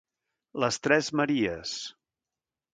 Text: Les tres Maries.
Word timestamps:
Les 0.63 0.79
tres 0.87 1.11
Maries. 1.21 1.77